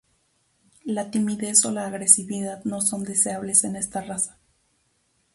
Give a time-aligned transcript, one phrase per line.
[0.83, 4.39] La timidez o la agresividad no son deseables en esta raza.